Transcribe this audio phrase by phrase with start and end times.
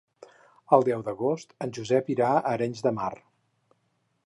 [0.77, 3.13] El deu d'agost en Josep irà a Arenys de Mar.